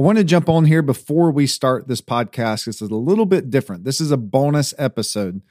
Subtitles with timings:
[0.00, 2.64] I want to jump on here before we start this podcast.
[2.64, 3.84] This is a little bit different.
[3.84, 5.42] This is a bonus episode.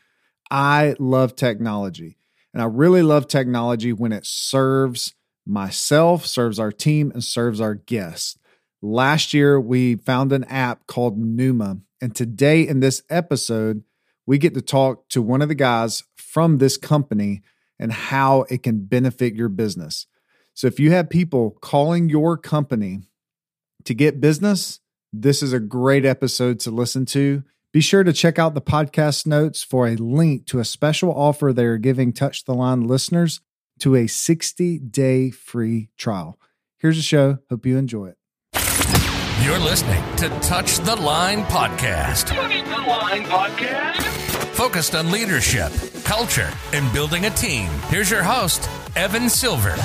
[0.50, 2.18] I love technology,
[2.52, 5.14] and I really love technology when it serves
[5.46, 8.40] myself, serves our team, and serves our guests.
[8.82, 11.82] Last year, we found an app called Numa.
[12.02, 13.84] And today, in this episode,
[14.26, 17.44] we get to talk to one of the guys from this company
[17.78, 20.08] and how it can benefit your business.
[20.56, 23.09] So, if you have people calling your company
[23.86, 24.80] to get business,
[25.12, 27.44] this is a great episode to listen to.
[27.72, 31.54] Be sure to check out the podcast notes for a link to a special offer
[31.54, 33.42] they are giving Touch the Line listeners
[33.80, 36.40] to a 60 day free trial.
[36.80, 37.40] Here's the show.
[37.50, 38.18] Hope you enjoy it.
[39.44, 42.26] You're listening to Touch the Line Podcast.
[42.28, 44.02] Touch the Line Podcast.
[44.54, 45.72] Focused on leadership,
[46.04, 47.70] culture, and building a team.
[47.88, 49.76] Here's your host, Evan Silver.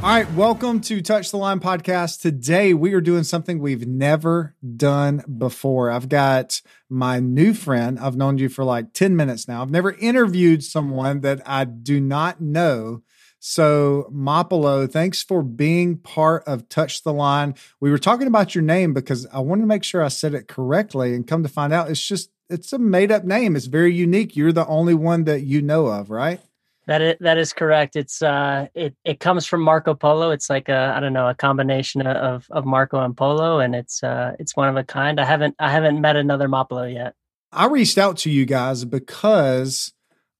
[0.00, 2.20] All right, welcome to Touch the Line podcast.
[2.20, 5.90] Today we are doing something we've never done before.
[5.90, 7.98] I've got my new friend.
[7.98, 9.60] I've known you for like 10 minutes now.
[9.60, 13.02] I've never interviewed someone that I do not know.
[13.40, 17.56] So, Mapolo, thanks for being part of Touch the Line.
[17.80, 20.46] We were talking about your name because I wanted to make sure I said it
[20.46, 23.56] correctly and come to find out it's just it's a made up name.
[23.56, 24.36] It's very unique.
[24.36, 26.40] You're the only one that you know of, right?
[26.88, 27.96] That is that is correct.
[27.96, 30.30] It's uh it it comes from Marco Polo.
[30.30, 34.02] It's like a I don't know a combination of of Marco and Polo, and it's
[34.02, 35.20] uh it's one of a kind.
[35.20, 37.14] I haven't I haven't met another Mapolo yet.
[37.52, 39.92] I reached out to you guys because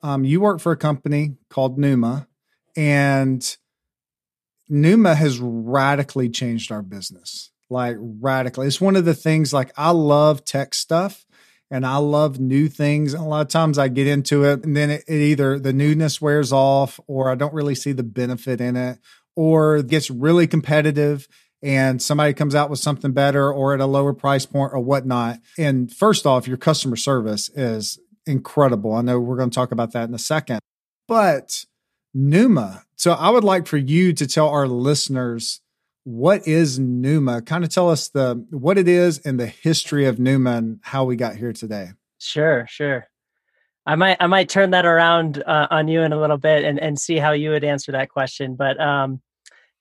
[0.03, 2.29] um, you work for a company called Numa,
[2.75, 3.57] and
[4.71, 7.51] Numa has radically changed our business.
[7.69, 9.53] Like radically, it's one of the things.
[9.53, 11.27] Like I love tech stuff,
[11.71, 13.15] and I love new things.
[13.15, 15.73] And a lot of times I get into it and then it, it, either the
[15.73, 18.99] newness wears off or I don't really see the benefit in it
[19.37, 21.29] or it gets really competitive
[21.63, 25.41] and somebody comes out with something better or at a lower price point or whatnot.
[25.59, 28.95] And first off, your customer service is incredible.
[28.95, 30.61] I know we're going to talk about that in a second,
[31.07, 31.65] but
[32.15, 32.85] Numa.
[32.97, 35.61] So I would like for you to tell our listeners
[36.09, 37.43] what is Numa?
[37.43, 41.05] Kind of tell us the what it is and the history of Numa and how
[41.05, 41.91] we got here today.
[42.19, 43.07] Sure, sure.
[43.85, 46.81] I might I might turn that around uh, on you in a little bit and
[46.81, 48.57] and see how you would answer that question.
[48.57, 49.21] But um,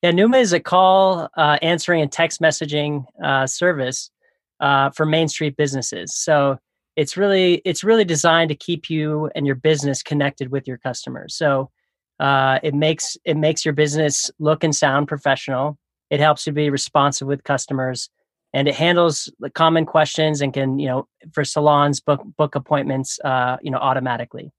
[0.01, 4.11] yeah, Numa is a call uh, answering and text messaging uh, service
[4.59, 6.13] uh, for Main Street businesses.
[6.13, 6.59] So
[6.97, 11.37] it's really it's really designed to keep you and your business connected with your customers.
[11.37, 11.71] So
[12.19, 15.77] uh, it makes it makes your business look and sound professional
[16.09, 18.09] it helps you be responsive with customers
[18.53, 23.19] and it handles the common questions and can, you know, for salons book book appointments,
[23.23, 24.51] uh, you know, automatically.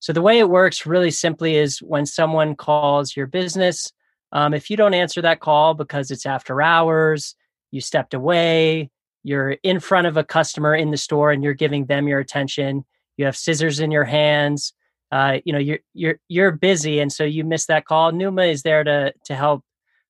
[0.00, 3.92] So the way it works really simply is when someone calls your business,
[4.32, 7.34] um, if you don't answer that call because it's after hours,
[7.70, 8.90] you stepped away,
[9.22, 12.84] you're in front of a customer in the store and you're giving them your attention,
[13.16, 14.74] you have scissors in your hands,
[15.10, 18.10] uh, you know, you're you're you're busy, and so you miss that call.
[18.10, 19.64] Numa is there to to help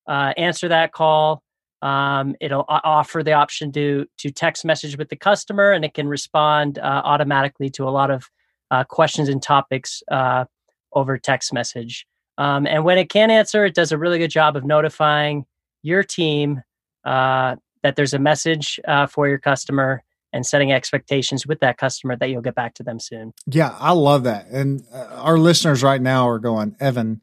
[0.07, 1.43] uh, answer that call.
[1.83, 6.09] Um, it'll offer the option to to text message with the customer, and it can
[6.09, 8.31] respond uh, automatically to a lot of
[8.71, 10.47] uh, questions and topics uh,
[10.95, 12.07] over text message.
[12.39, 15.45] Um, and when it can answer, it does a really good job of notifying
[15.83, 16.63] your team
[17.05, 22.17] uh, that there's a message uh, for your customer and setting expectations with that customer
[22.17, 23.33] that you'll get back to them soon.
[23.47, 24.47] Yeah, I love that.
[24.49, 27.21] And our listeners right now are going, Evan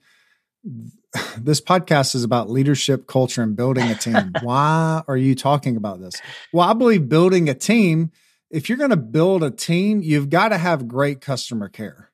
[1.38, 4.34] this podcast is about leadership, culture, and building a team.
[4.42, 6.22] Why are you talking about this?
[6.52, 8.12] Well, I believe building a team,
[8.50, 12.12] if you're going to build a team, you've got to have great customer care.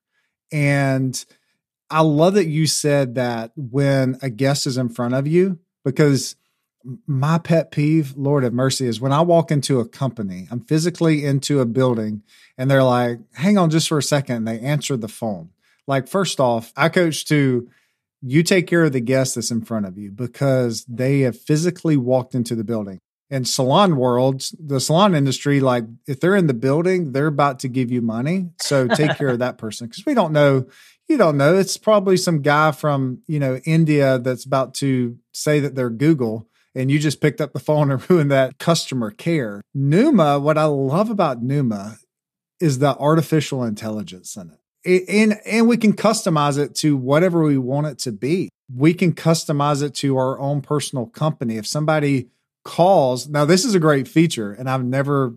[0.51, 1.23] And
[1.89, 6.35] I love that you said that when a guest is in front of you, because
[7.05, 11.25] my pet peeve, Lord have mercy, is when I walk into a company, I'm physically
[11.25, 12.23] into a building,
[12.57, 14.37] and they're like, hang on just for a second.
[14.37, 15.49] And they answer the phone.
[15.85, 17.69] Like, first off, I coach to
[18.21, 21.97] you take care of the guest that's in front of you because they have physically
[21.97, 22.99] walked into the building.
[23.29, 27.67] In salon world, the salon industry, like if they're in the building, they're about to
[27.67, 28.49] give you money.
[28.61, 30.65] So take care of that person because we don't know.
[31.09, 31.57] You don't know.
[31.57, 36.47] It's probably some guy from, you know, India that's about to say that they're Google
[36.73, 39.61] and you just picked up the phone and ruined that customer care.
[39.73, 41.97] Numa, what I love about Numa
[42.59, 47.57] is the artificial intelligence in it and and we can customize it to whatever we
[47.57, 48.49] want it to be.
[48.73, 51.57] We can customize it to our own personal company.
[51.57, 52.29] If somebody
[52.63, 55.35] calls, now this is a great feature, and I've never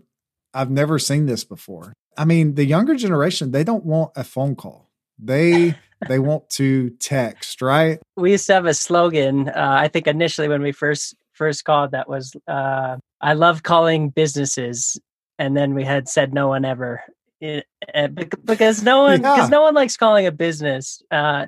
[0.53, 1.93] I've never seen this before.
[2.17, 4.89] I mean, the younger generation they don't want a phone call.
[5.19, 5.75] They
[6.07, 7.99] they want to text, right?
[8.15, 9.49] We used to have a slogan.
[9.49, 14.09] Uh, I think initially when we first first called that was uh, I love calling
[14.09, 14.99] businesses,
[15.37, 17.03] and then we had said no one ever
[17.41, 19.47] it, uh, because no one because yeah.
[19.47, 21.01] no one likes calling a business.
[21.11, 21.47] Uh,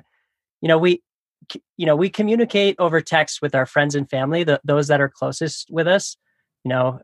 [0.60, 1.02] you know we
[1.76, 5.08] you know we communicate over text with our friends and family, the, those that are
[5.08, 6.16] closest with us.
[6.64, 7.00] You know,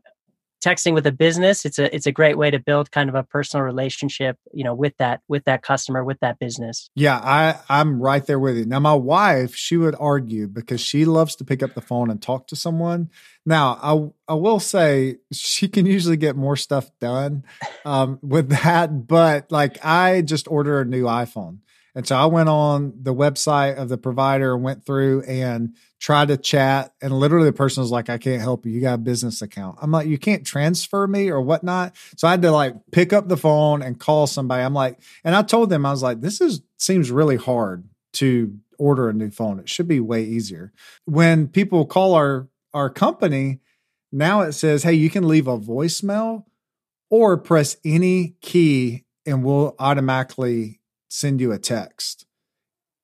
[0.61, 3.23] texting with a business it's a it's a great way to build kind of a
[3.23, 6.89] personal relationship you know with that with that customer with that business.
[6.95, 8.65] Yeah i i'm right there with you.
[8.65, 12.21] Now my wife she would argue because she loves to pick up the phone and
[12.21, 13.09] talk to someone.
[13.45, 17.43] Now i i will say she can usually get more stuff done
[17.85, 21.59] um, with that but like i just order a new iphone
[21.93, 26.29] and so I went on the website of the provider and went through and tried
[26.29, 26.93] to chat.
[27.01, 28.71] And literally the person was like, I can't help you.
[28.71, 29.77] You got a business account.
[29.81, 31.95] I'm like, you can't transfer me or whatnot.
[32.15, 34.63] So I had to like pick up the phone and call somebody.
[34.63, 37.83] I'm like, and I told them, I was like, this is seems really hard
[38.13, 39.59] to order a new phone.
[39.59, 40.71] It should be way easier.
[41.05, 43.59] When people call our our company,
[44.13, 46.45] now it says, hey, you can leave a voicemail
[47.09, 50.80] or press any key and we'll automatically
[51.11, 52.25] send you a text.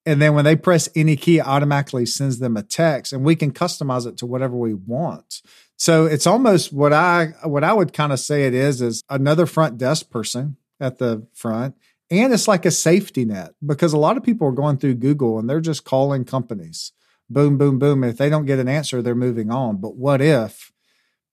[0.05, 3.51] And then when they press any key, automatically sends them a text and we can
[3.51, 5.41] customize it to whatever we want.
[5.75, 9.45] So it's almost what I what I would kind of say it is is another
[9.45, 11.75] front desk person at the front.
[12.09, 15.37] And it's like a safety net because a lot of people are going through Google
[15.37, 16.93] and they're just calling companies.
[17.29, 18.03] Boom, boom, boom.
[18.03, 19.81] And if they don't get an answer, they're moving on.
[19.81, 20.71] But what if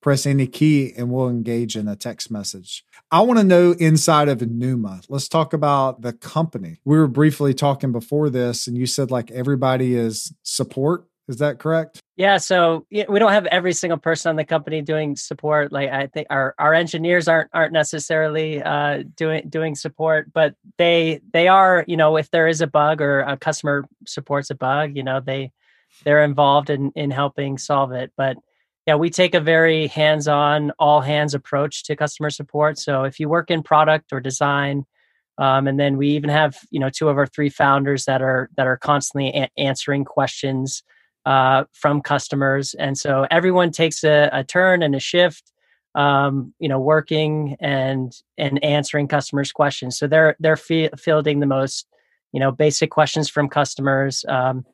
[0.04, 2.84] press any key and we'll engage in a text message.
[3.10, 5.00] I want to know inside of Numa.
[5.08, 6.80] Let's talk about the company.
[6.84, 11.06] We were briefly talking before this, and you said like everybody is support.
[11.26, 12.00] Is that correct?
[12.16, 12.36] Yeah.
[12.36, 15.72] So we don't have every single person on the company doing support.
[15.72, 21.20] Like I think our, our engineers aren't aren't necessarily uh, doing doing support, but they
[21.32, 21.84] they are.
[21.88, 25.20] You know, if there is a bug or a customer supports a bug, you know
[25.20, 25.52] they
[26.04, 28.12] they're involved in in helping solve it.
[28.16, 28.36] But
[28.86, 32.78] yeah, we take a very hands-on, all-hands approach to customer support.
[32.78, 34.84] So if you work in product or design,
[35.38, 38.50] um, and then we even have you know two of our three founders that are
[38.56, 40.82] that are constantly a- answering questions
[41.26, 45.50] uh, from customers, and so everyone takes a, a turn and a shift,
[45.94, 49.98] um, you know, working and and answering customers' questions.
[49.98, 51.86] So they're they're fielding the most
[52.32, 54.24] you know basic questions from customers.
[54.28, 54.64] Um,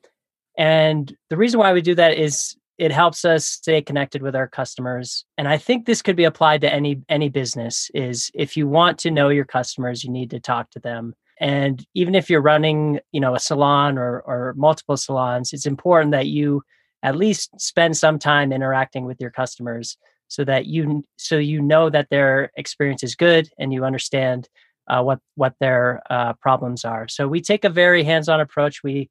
[0.58, 4.49] and the reason why we do that is it helps us stay connected with our
[4.49, 8.67] customers and i think this could be applied to any any business is if you
[8.67, 11.15] want to know your customers you need to talk to them.
[11.43, 16.12] And even if you're running you know a salon or or multiple salons it's important
[16.12, 16.62] that you
[17.03, 19.97] at least spend some time interacting with your customers
[20.29, 24.49] so that you so you know that their experience is good and you understand
[24.88, 27.09] uh, what what their uh, problems are.
[27.09, 28.82] So we take a very hands-on approach.
[28.82, 29.11] We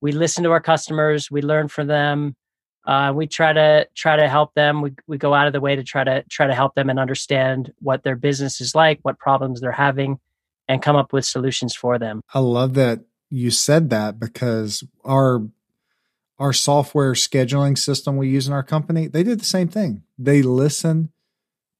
[0.00, 1.30] we listen to our customers.
[1.30, 2.36] We learn from them
[2.84, 4.82] uh, we try to try to help them.
[4.82, 6.98] We we go out of the way to try to try to help them and
[6.98, 10.18] understand what their business is like, what problems they're having,
[10.68, 12.22] and come up with solutions for them.
[12.34, 13.00] I love that
[13.30, 15.42] you said that because our
[16.38, 20.02] our software scheduling system we use in our company, they did the same thing.
[20.18, 21.12] They listen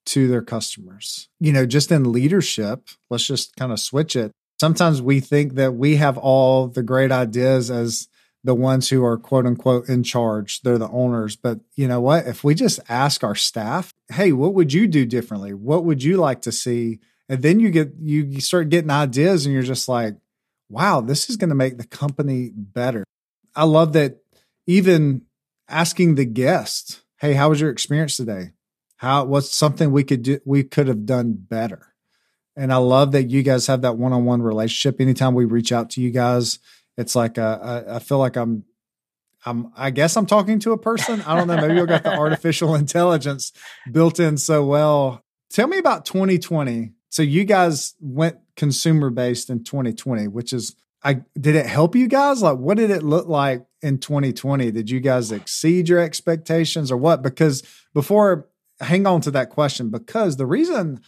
[0.07, 1.29] to their customers.
[1.41, 4.33] You know, just in leadership, let's just kind of switch it.
[4.61, 8.09] Sometimes we think that we have all the great ideas as
[8.45, 10.63] the ones who are quote unquote in charge.
[10.63, 11.37] They're the owners.
[11.37, 12.27] But you know what?
[12.27, 15.55] If we just ask our staff, hey, what would you do differently?
[15.55, 17.01] What would you like to see?
[17.29, 20.17] And then you get you, start getting ideas and you're just like,
[20.69, 23.05] wow, this is going to make the company better.
[23.55, 24.19] I love that
[24.67, 25.23] even
[25.69, 28.53] asking the guest, hey, how was your experience today?
[28.97, 31.95] How what's something we could do we could have done better?
[32.55, 35.01] And I love that you guys have that one-on-one relationship.
[35.01, 36.59] Anytime we reach out to you guys,
[36.97, 38.65] it's like uh, I feel like I'm
[39.45, 41.23] I'm I guess I'm talking to a person.
[41.23, 41.57] I don't know.
[41.57, 43.53] Maybe you got the artificial intelligence
[43.91, 45.23] built in so well.
[45.51, 46.93] Tell me about 2020.
[47.11, 52.09] So you guys went consumer based in 2020, which is I did it help you
[52.09, 52.43] guys?
[52.43, 54.71] Like what did it look like in 2020?
[54.71, 57.23] Did you guys exceed your expectations or what?
[57.23, 58.49] Because before
[58.81, 61.01] hang on to that question because the reason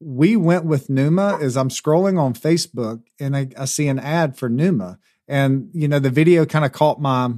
[0.00, 4.36] we went with Numa is I'm scrolling on Facebook and I, I see an ad
[4.36, 4.98] for Numa.
[5.28, 7.30] And, you know, the video kind of caught my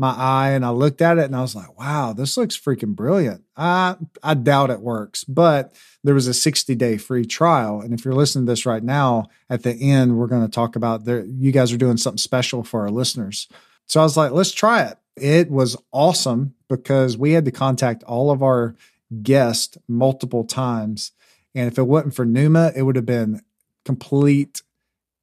[0.00, 2.94] my eye and I looked at it and I was like, wow, this looks freaking
[2.94, 3.42] brilliant.
[3.56, 5.74] I I doubt it works, but
[6.04, 7.80] there was a 60 day free trial.
[7.80, 10.76] And if you're listening to this right now, at the end, we're going to talk
[10.76, 13.48] about there, you guys are doing something special for our listeners.
[13.86, 14.98] So I was like, let's try it.
[15.16, 18.76] It was awesome because we had to contact all of our
[19.22, 21.12] guests multiple times
[21.58, 23.42] and if it wasn't for Numa, it would have been
[23.84, 24.62] complete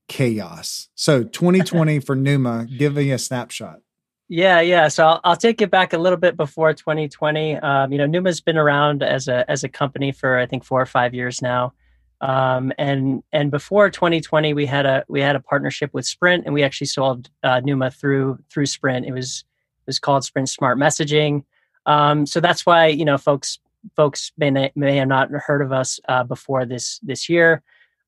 [0.10, 0.90] chaos.
[0.94, 3.80] So 2020 for Numa, give me a snapshot.
[4.28, 4.90] Yeah, yeah.
[4.90, 7.56] So I'll, I'll take it back a little bit before 2020.
[7.58, 10.82] Um, you know, Numa's been around as a as a company for I think four
[10.82, 11.74] or five years now.
[12.20, 16.54] Um, and and before 2020, we had a we had a partnership with Sprint, and
[16.54, 19.06] we actually sold uh, Numa through through Sprint.
[19.06, 19.46] It was
[19.80, 21.44] it was called Sprint Smart Messaging.
[21.86, 23.60] Um, so that's why you know folks
[23.96, 27.62] folks may may have not heard of us uh, before this this year.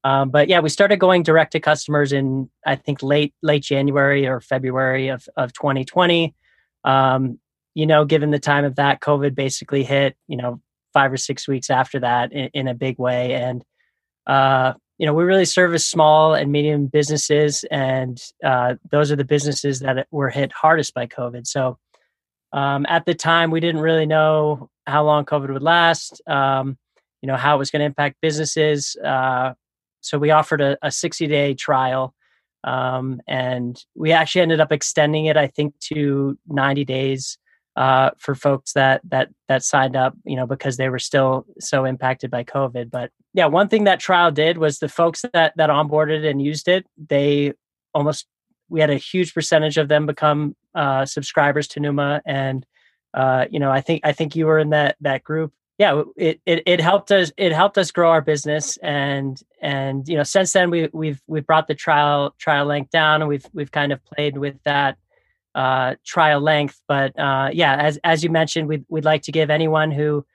[0.03, 4.27] Um, but yeah, we started going direct to customers in I think late late January
[4.27, 6.33] or February of of 2020.
[6.83, 7.39] Um,
[7.73, 10.15] you know, given the time of that, COVID basically hit.
[10.27, 10.61] You know,
[10.93, 13.63] five or six weeks after that in, in a big way, and
[14.25, 19.23] uh, you know, we really service small and medium businesses, and uh, those are the
[19.23, 21.45] businesses that were hit hardest by COVID.
[21.45, 21.77] So
[22.51, 26.77] um, at the time, we didn't really know how long COVID would last, um,
[27.21, 28.95] you know, how it was going to impact businesses.
[29.03, 29.53] Uh,
[30.01, 32.15] so we offered a, a 60 day trial.
[32.63, 37.37] Um, and we actually ended up extending it, I think, to 90 days
[37.77, 41.85] uh, for folks that that that signed up, you know, because they were still so
[41.85, 42.89] impacted by COVID.
[42.89, 46.67] But yeah, one thing that trial did was the folks that that onboarded and used
[46.67, 47.53] it, they
[47.93, 48.25] almost
[48.69, 52.65] we had a huge percentage of them become uh, subscribers to Numa, and
[53.13, 55.53] uh, you know, I think I think you were in that that group.
[55.77, 60.17] Yeah, it, it it helped us it helped us grow our business, and and you
[60.17, 63.71] know, since then we we've we've brought the trial trial length down, and we've we've
[63.71, 64.97] kind of played with that
[65.55, 66.81] uh, trial length.
[66.87, 70.25] But uh, yeah, as as you mentioned, we'd we'd like to give anyone who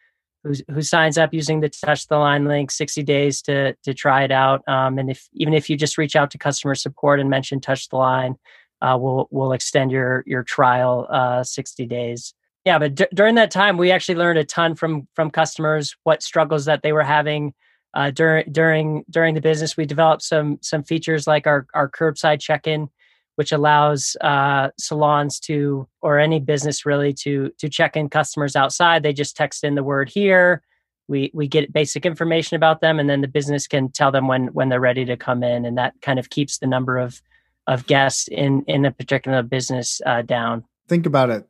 [0.45, 4.25] who who signs up using the touch the line link 60 days to to try
[4.25, 4.67] it out.
[4.69, 7.89] Um, and if even if you just reach out to customer support and mention touch
[7.89, 8.37] the line,
[8.81, 12.35] uh, we'll we'll extend your your trial uh, 60 days.
[12.65, 16.23] Yeah, but d- during that time, we actually learned a ton from from customers, what
[16.23, 17.55] struggles that they were having
[17.95, 19.77] uh, during during during the business.
[19.77, 22.89] We developed some some features like our our curbside check in
[23.37, 29.03] which allows uh, salons to or any business really to to check in customers outside.
[29.03, 30.63] They just text in the word here.
[31.09, 34.49] We we get basic information about them, and then the business can tell them when
[34.49, 37.21] when they're ready to come in, and that kind of keeps the number of
[37.67, 40.65] of guests in in a particular business uh, down.
[40.89, 41.47] Think about it.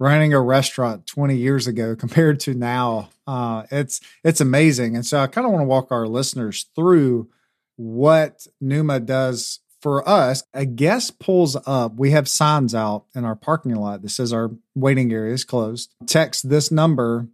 [0.00, 4.96] Running a restaurant 20 years ago compared to now, uh, it's it's amazing.
[4.96, 7.28] And so I kind of want to walk our listeners through
[7.76, 11.96] what Numa does for us, a guest pulls up.
[11.96, 15.94] We have signs out in our parking lot that says our waiting area is closed.
[16.06, 17.28] Text this number,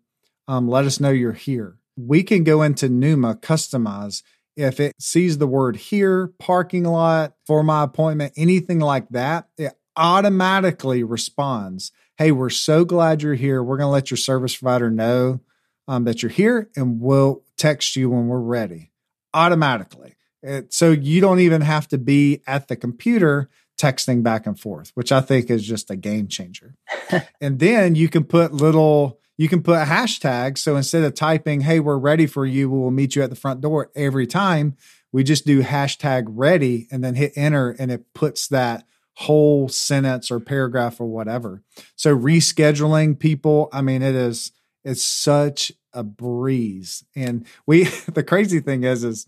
[0.48, 1.76] um, let us know you're here.
[1.96, 4.24] We can go into Numa, customize.
[4.56, 9.72] If it sees the word here, parking lot, for my appointment, anything like that, it
[9.96, 11.92] automatically responds.
[12.20, 13.62] Hey, we're so glad you're here.
[13.62, 15.40] We're going to let your service provider know
[15.88, 18.92] um, that you're here and we'll text you when we're ready
[19.32, 20.16] automatically.
[20.42, 23.48] It, so you don't even have to be at the computer
[23.80, 26.74] texting back and forth, which I think is just a game changer.
[27.40, 30.58] and then you can put little, you can put hashtags.
[30.58, 33.34] So instead of typing, hey, we're ready for you, we will meet you at the
[33.34, 34.76] front door every time,
[35.10, 38.84] we just do hashtag ready and then hit enter and it puts that
[39.20, 41.62] whole sentence or paragraph or whatever.
[41.94, 44.50] So rescheduling people, I mean, it is,
[44.82, 47.04] it's such a breeze.
[47.14, 49.26] And we, the crazy thing is, is,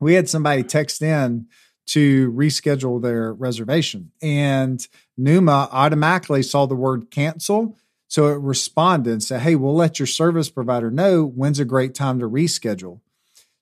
[0.00, 1.46] we had somebody text in
[1.86, 4.86] to reschedule their reservation and
[5.16, 7.78] Numa automatically saw the word cancel.
[8.08, 11.94] So it responded and said, Hey, we'll let your service provider know when's a great
[11.94, 13.00] time to reschedule.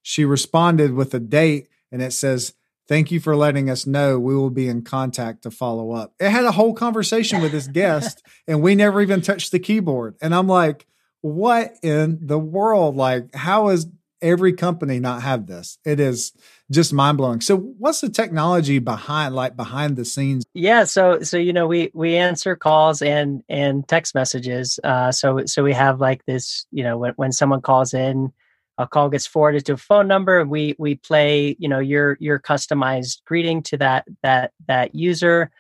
[0.01, 2.55] She responded with a date and it says,
[2.91, 4.19] Thank you for letting us know.
[4.19, 6.13] We will be in contact to follow up.
[6.19, 10.17] It had a whole conversation with this guest and we never even touched the keyboard.
[10.21, 10.89] And I'm like,
[11.21, 12.97] what in the world?
[12.97, 13.87] Like, how is
[14.21, 15.79] every company not have this.
[15.85, 16.33] It is
[16.71, 17.41] just mind blowing.
[17.41, 20.45] So what's the technology behind like behind the scenes?
[20.53, 24.79] Yeah, so so you know we we answer calls and and text messages.
[24.83, 28.33] Uh so so we have like this, you know, when when someone calls in,
[28.81, 32.17] a call gets forwarded to a phone number and we we play, you know, your
[32.21, 35.51] your customized greeting to that that that user.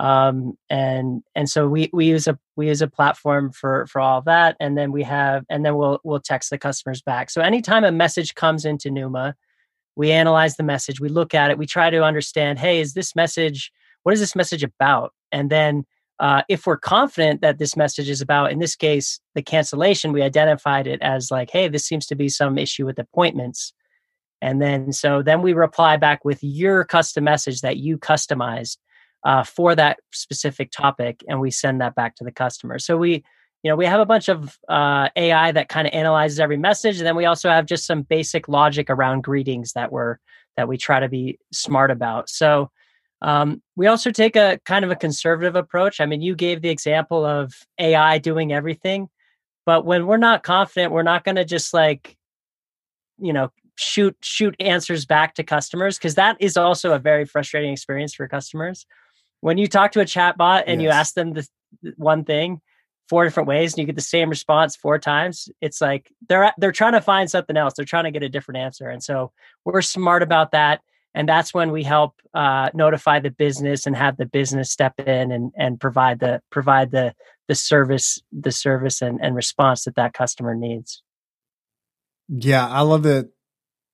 [0.00, 4.22] Um, and and so we we use a we use a platform for for all
[4.22, 7.30] that and then we have and then we'll we'll text the customers back.
[7.30, 9.34] So anytime a message comes into numa
[9.96, 13.16] we analyze the message we look at it we try to understand hey is this
[13.16, 13.72] message
[14.08, 15.12] what is this message about?
[15.32, 15.84] And then
[16.20, 20.22] uh, if we're confident that this message is about in this case the cancellation we
[20.22, 23.72] identified it as like hey this seems to be some issue with appointments.
[24.40, 28.78] And then so then we reply back with your custom message that you customized
[29.24, 32.78] uh, for that specific topic and we send that back to the customer.
[32.78, 33.24] So we
[33.62, 36.98] you know we have a bunch of uh, ai that kind of analyzes every message
[36.98, 40.18] and then we also have just some basic logic around greetings that we're
[40.56, 42.28] that we try to be smart about.
[42.28, 42.70] So
[43.20, 46.00] Um, we also take a kind of a conservative approach.
[46.00, 49.08] I mean, you gave the example of AI doing everything,
[49.66, 52.16] but when we're not confident, we're not going to just like,
[53.18, 57.72] you know, shoot shoot answers back to customers because that is also a very frustrating
[57.72, 58.86] experience for customers.
[59.40, 60.86] When you talk to a chatbot and yes.
[60.86, 61.48] you ask them the
[61.96, 62.60] one thing
[63.08, 66.72] four different ways and you get the same response four times, it's like they're they're
[66.72, 67.74] trying to find something else.
[67.74, 69.32] They're trying to get a different answer, and so
[69.64, 70.80] we're smart about that
[71.14, 75.32] and that's when we help uh, notify the business and have the business step in
[75.32, 77.14] and and provide the provide the
[77.48, 81.02] the service the service and, and response that that customer needs.
[82.28, 83.30] Yeah i love it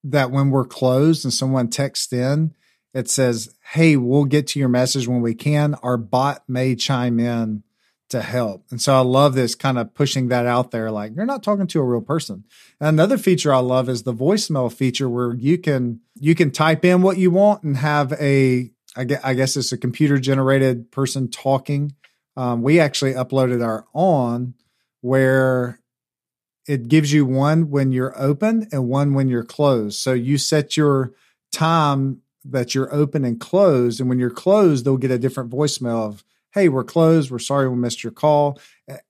[0.02, 2.54] that when we're closed and someone texts in
[2.92, 5.75] it says hey we'll get to your message when we can.
[5.83, 7.63] Our bot may chime in
[8.11, 8.64] to help.
[8.70, 10.90] And so I love this kind of pushing that out there.
[10.90, 12.44] Like you're not talking to a real person.
[12.78, 17.02] Another feature I love is the voicemail feature where you can, you can type in
[17.02, 21.30] what you want and have a, I guess, I guess it's a computer generated person
[21.30, 21.94] talking.
[22.37, 24.54] Um, we actually uploaded our on
[25.00, 25.80] where
[26.66, 29.99] it gives you one when you're open and one when you're closed.
[29.99, 31.12] So you set your
[31.52, 34.00] time that you're open and closed.
[34.00, 37.30] And when you're closed, they'll get a different voicemail of, hey, we're closed.
[37.30, 38.61] We're sorry we missed your call.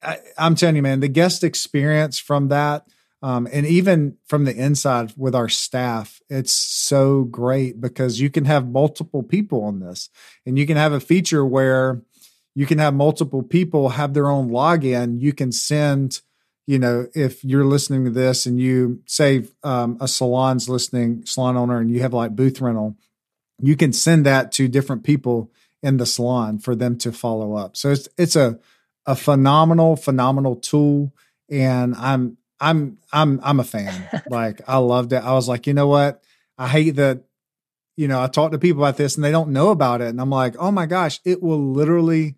[0.03, 2.87] I, am telling you, man, the guest experience from that,
[3.23, 8.47] um, and even from the inside with our staff, it's so great because you can
[8.47, 10.11] have multiple people on this,
[10.47, 12.03] and you can have a feature where
[12.55, 15.21] you can have multiple people have their own login.
[15.21, 16.21] You can send,
[16.67, 21.57] you know, if you're listening to this and you say um, a salon's listening, salon
[21.57, 22.97] owner, and you have like booth rental,
[23.61, 25.51] you can send that to different people
[25.85, 27.77] in the salon for them to follow up.
[27.77, 28.59] So it's it's a
[29.07, 31.13] a phenomenal phenomenal tool
[31.51, 34.09] and I'm I'm I'm I'm a fan.
[34.31, 35.23] like I loved it.
[35.23, 36.23] I was like, "You know what?
[36.57, 37.25] I hate that
[37.97, 40.21] you know, I talk to people about this and they don't know about it and
[40.21, 42.37] I'm like, "Oh my gosh, it will literally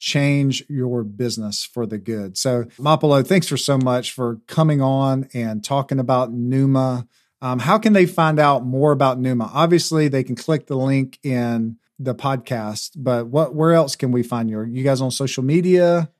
[0.00, 5.28] change your business for the good." So, Mapolo, thanks for so much for coming on
[5.32, 7.06] and talking about Numa.
[7.40, 9.48] Um, how can they find out more about Numa?
[9.54, 14.22] Obviously, they can click the link in the podcast, but what where else can we
[14.22, 14.58] find you?
[14.58, 16.10] Are you guys on social media?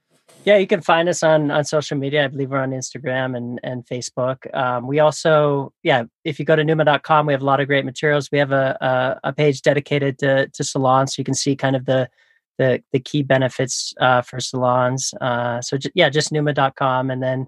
[0.45, 2.25] Yeah, you can find us on on social media.
[2.25, 4.53] I believe we're on Instagram and and Facebook.
[4.55, 7.85] Um, we also, yeah, if you go to numa.com, we have a lot of great
[7.85, 8.31] materials.
[8.33, 11.77] We have a a, a page dedicated to to salons, so you can see kind
[11.77, 12.09] of the
[12.59, 15.15] the the key benefits uh, for salons.
[15.21, 17.47] Uh, so j- yeah, just numa.com, and then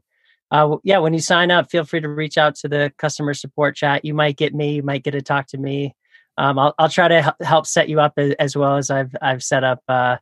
[0.50, 3.76] uh, yeah, when you sign up, feel free to reach out to the customer support
[3.76, 4.04] chat.
[4.04, 5.94] You might get me, you might get to talk to me
[6.40, 9.42] um, I'll, I'll try to help set you up as, as well as I've I've
[9.42, 10.16] set up uh,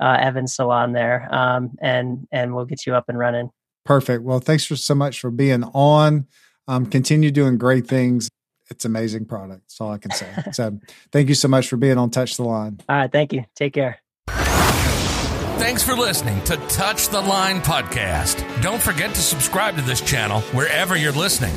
[0.00, 3.50] uh, Evan's salon there, um, and and we'll get you up and running.
[3.84, 4.22] Perfect.
[4.22, 6.26] Well, thanks for so much for being on.
[6.66, 8.30] Um, continue doing great things.
[8.70, 9.62] It's amazing product.
[9.64, 10.28] That's all I can say.
[10.52, 10.78] so,
[11.12, 12.80] thank you so much for being on Touch the Line.
[12.88, 13.12] All right.
[13.12, 13.44] Thank you.
[13.54, 13.98] Take care.
[15.58, 18.62] Thanks for listening to Touch the Line podcast.
[18.62, 21.54] Don't forget to subscribe to this channel wherever you're listening.